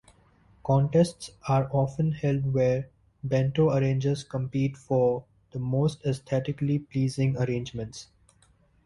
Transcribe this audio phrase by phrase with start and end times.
[0.63, 2.89] Contests are often held where
[3.23, 8.07] bento arrangers compete for the most aesthetically pleasing arrangements.